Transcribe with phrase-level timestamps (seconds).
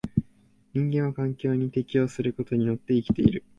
[0.73, 3.43] 人間は環境に適応することによって生きている。